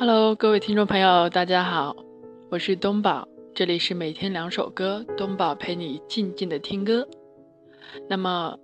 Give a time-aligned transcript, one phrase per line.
[0.00, 1.96] Hello，各位听众朋友，大家好，
[2.50, 7.04] 我是东宝，这里是每天两首歌，东宝陪你静静的听歌。
[8.08, 8.56] 那么，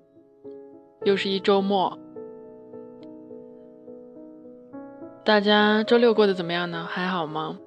[1.03, 1.99] 又是一周末，
[5.25, 6.87] 大家周六过得怎么样呢？
[6.89, 7.59] 还好吗？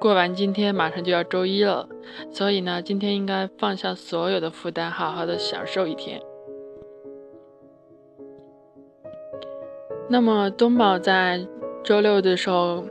[0.00, 1.88] 过完今天，马上就要周一了，
[2.28, 6.20] 所以呢，今天应该放下所有的负担，好好的享受一天。
[10.06, 11.46] 那么，东宝在
[11.84, 12.82] 周六的时候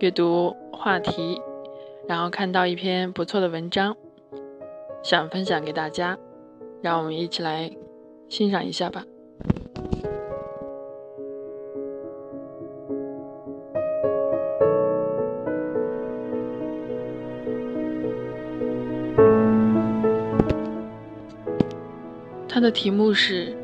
[0.00, 1.40] 阅读话题，
[2.08, 3.96] 然后看到一篇不错的文章，
[5.00, 6.18] 想分享给大家，
[6.82, 7.70] 让我们一起来
[8.28, 9.04] 欣赏一下吧。
[22.48, 23.56] 它的题目是。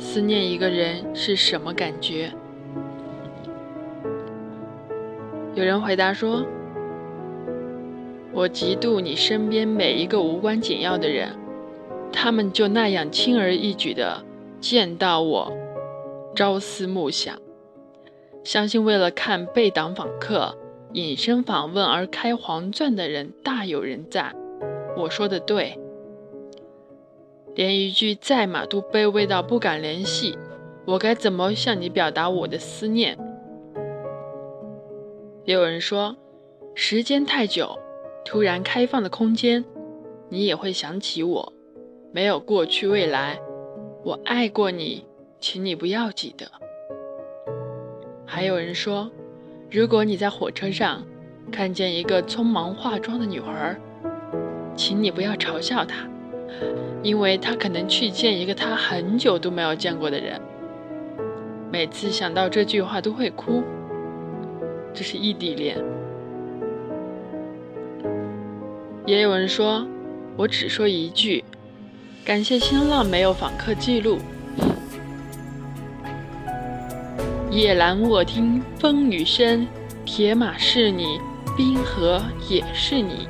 [0.00, 2.32] 思念一个人是什么感觉？
[5.58, 6.46] 有人回答说
[8.32, 11.30] ：“我嫉妒你身边每一个无关紧要的人，
[12.12, 14.22] 他们就那样轻而易举的
[14.60, 15.52] 见到我，
[16.32, 17.36] 朝思暮想。
[18.44, 20.56] 相信为了看被挡访客、
[20.92, 24.32] 隐身访问而开黄钻的人大有人在。
[24.96, 25.76] 我说的对。”
[27.56, 30.38] 连一句在吗都卑微到不敢联系，
[30.84, 33.18] 我该怎么向你表达我的思念？
[35.48, 36.14] 也有人说，
[36.74, 37.78] 时间太久，
[38.22, 39.64] 突然开放的空间，
[40.28, 41.50] 你也会想起我。
[42.12, 43.40] 没有过去未来，
[44.04, 45.06] 我爱过你，
[45.40, 46.46] 请你不要记得。
[48.26, 49.10] 还有人说，
[49.70, 51.02] 如果你在火车上
[51.50, 53.74] 看见一个匆忙化妆的女孩，
[54.76, 56.06] 请你不要嘲笑她。
[57.02, 60.38] 因为她可能去见一个她很久都没有见过的人，
[61.72, 63.62] 每次想到这句话都会哭。
[64.98, 65.78] 这是异地恋。
[69.06, 69.86] 也有人说，
[70.36, 71.44] 我只说一句，
[72.24, 74.18] 感谢新浪没有访客记录。
[77.48, 79.68] 夜阑卧听风雨声，
[80.04, 81.20] 铁马是你，
[81.56, 83.28] 冰河也是你。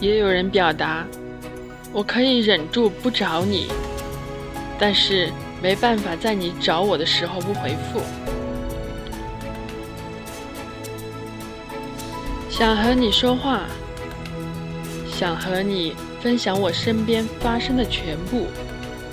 [0.00, 1.06] 也有人表达，
[1.92, 3.68] 我可以忍住不找你，
[4.80, 5.28] 但是
[5.62, 8.00] 没办法在你找我的时候不回复。
[12.48, 13.66] 想和你说话，
[15.06, 18.46] 想和你分享我身边发生的全部，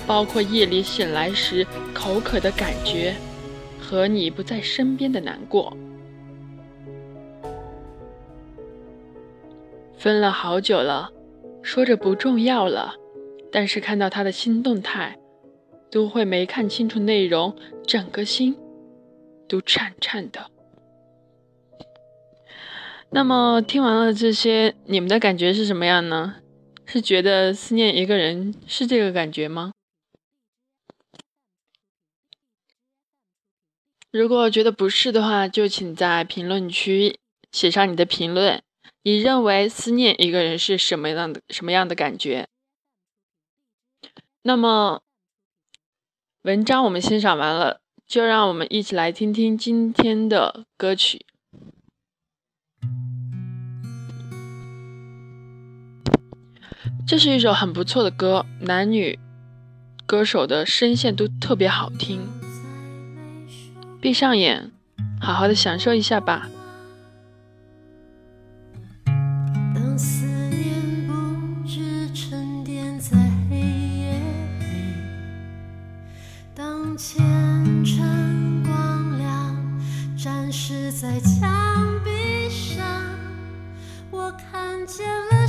[0.06, 3.14] 包括夜里醒来时口渴的感觉，
[3.80, 5.76] 和你不在身边的难过。
[9.96, 11.10] 分了好久了，
[11.62, 12.94] 说着不重要了，
[13.52, 15.16] 但是看到他的新动态，
[15.90, 18.56] 都会没看清楚内容，整个心
[19.48, 20.50] 都颤颤的。
[23.10, 26.36] 那么听完了这些，你们的感觉是什么样呢？
[26.84, 29.72] 是觉得思念一个人是这个感觉吗？
[34.10, 37.18] 如果觉得不是的话，就请在评论区
[37.52, 38.62] 写上你的评论。
[39.02, 42.48] 你认为思念一个人是什么样的什么样的感觉？
[44.42, 45.02] 那么，
[46.46, 51.26] 文章我们欣赏完了，就让我们一起来听听今天的歌曲。
[57.04, 59.18] 这是一首很不错的歌，男女
[60.06, 62.20] 歌手的声线都特别好听。
[64.00, 64.70] 闭上眼，
[65.20, 66.48] 好好的享受一下吧。
[80.52, 82.84] 是在墙壁上
[84.10, 85.45] 我看见了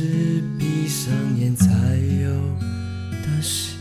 [0.00, 0.04] 是
[0.56, 1.66] 闭上眼才
[2.22, 2.30] 有
[3.20, 3.74] 的事，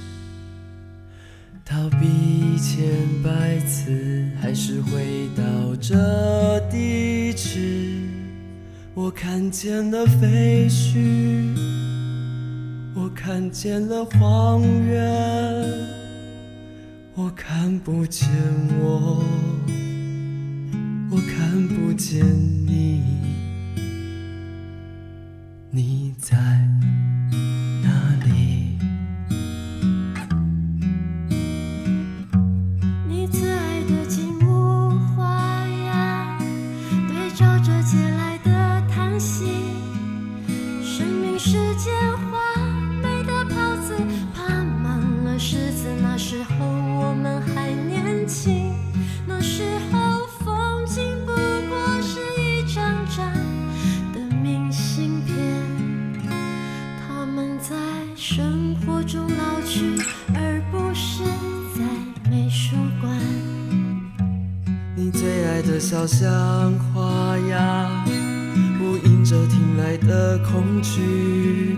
[1.63, 2.87] 逃避千
[3.21, 8.01] 百次还是回到这地址，
[8.95, 11.55] 我看见了废墟，
[12.95, 15.71] 我看见了荒原，
[17.13, 18.27] 我看不见
[18.79, 19.23] 我，
[21.11, 22.25] 我看不见
[59.07, 59.95] 中老去，
[60.35, 61.23] 而不是
[61.73, 63.09] 在美术馆。
[64.97, 66.27] 你最爱的小巷
[66.93, 68.05] 花呀，
[68.77, 71.77] 呼应着听来的恐惧。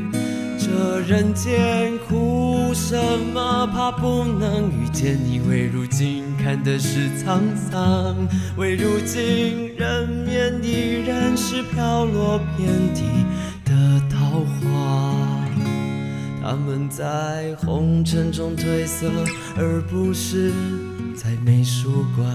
[0.57, 2.97] 这人间苦什
[3.31, 3.67] 么？
[3.67, 5.39] 怕不能遇见你。
[5.47, 8.15] 为如今看的是沧桑，
[8.57, 13.03] 为如今人面依然是飘落遍地
[16.49, 19.05] 他们在红尘中褪色，
[19.55, 20.51] 而不是
[21.15, 22.27] 在美术馆。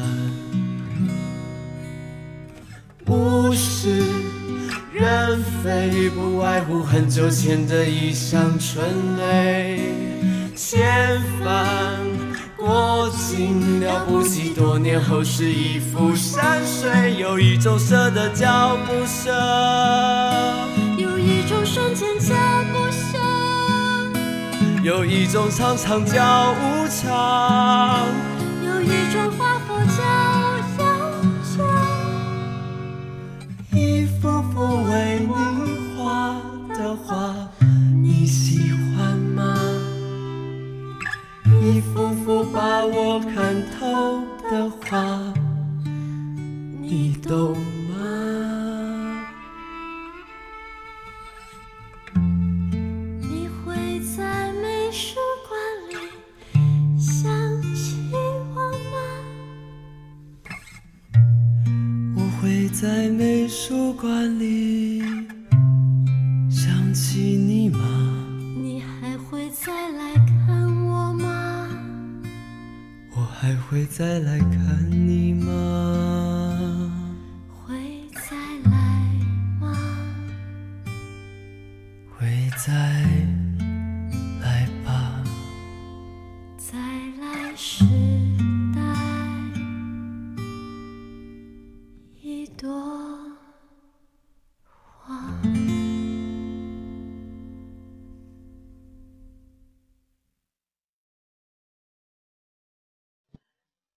[3.08, 4.04] 物是
[4.92, 9.80] 人非，不外乎很久前的一箱春泪。
[10.54, 11.98] 千帆
[12.56, 17.16] 过尽了不起，多年后是一幅山水。
[17.18, 19.32] 有一种舍得叫不舍，
[24.84, 28.06] 有一种常常叫无常。
[28.62, 30.02] 有一种画佛叫
[30.78, 30.84] 悠
[31.56, 31.64] 久。
[33.72, 35.32] 一幅幅为你
[35.96, 36.36] 画
[36.76, 37.34] 的画，
[38.02, 39.56] 你喜欢吗？
[41.62, 44.20] 一幅幅把我看透
[44.50, 45.32] 的画，
[46.82, 47.56] 你懂
[62.44, 65.02] 会在美术馆里
[66.50, 67.80] 想起你吗？
[68.62, 70.14] 你还会再来
[70.46, 71.66] 看我吗？
[73.16, 76.13] 我还会再来看你吗？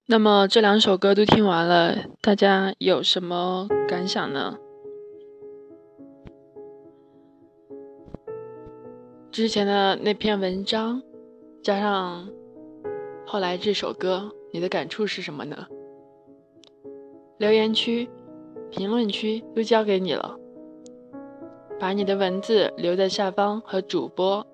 [0.09, 4.57] 那么这两首歌都听完了，大家有什么感想呢？
[9.29, 11.01] 之前的那篇文章，
[11.61, 12.29] 加上
[13.25, 15.67] 后来这首歌，你的感触是什么呢？
[17.37, 18.09] 留言区、
[18.71, 20.39] 评论区都交给你了，
[21.77, 24.47] 把你的文字留在下方，和主播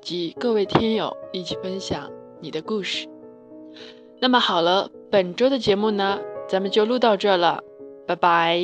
[0.00, 2.08] 及各位听友一起分享
[2.40, 3.11] 你的故事。
[4.22, 7.60] 那么好了，本周的节目呢，咱们就录到这了，
[8.06, 8.56] 拜拜。